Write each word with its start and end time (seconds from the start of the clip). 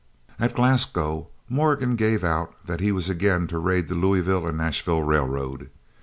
At 0.39 0.55
Glasgow 0.55 1.27
Morgan 1.47 1.95
gave 1.95 2.23
out 2.23 2.55
that 2.65 2.79
he 2.79 2.91
was 2.91 3.07
again 3.07 3.45
to 3.49 3.59
raid 3.59 3.87
the 3.87 3.93
Louisville 3.93 4.47
and 4.47 4.57
Nashville 4.57 5.03
Railroad. 5.03 5.69